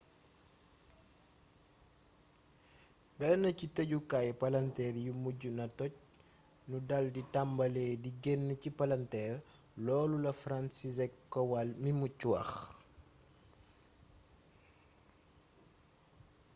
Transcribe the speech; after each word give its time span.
benn 3.17 3.43
ci 3.57 3.65
tëjukaaayu 3.75 4.33
palanteer 4.41 4.95
yi 5.05 5.11
mujj 5.23 5.41
naa 5.57 5.69
toj 5.77 5.93
nu 6.69 6.77
daldi 6.89 7.21
tàmbali 7.33 7.85
di 8.03 8.09
genn 8.23 8.45
ci 8.61 8.69
palanteer,”loolu 8.79 10.15
la 10.25 10.33
franciszek 10.43 11.11
kowal 11.33 11.69
mi 11.83 11.91
mucc 11.99 12.19
wax 12.31 12.49